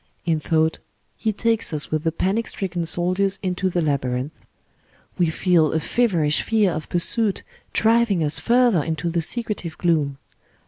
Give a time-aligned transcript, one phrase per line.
[0.25, 0.79] In thought,
[1.15, 4.31] he takes us with the panic stricken soldiers into the labyrinth.
[5.19, 10.17] We feel a feverish fear of pursuit driving us further into the secretive gloom.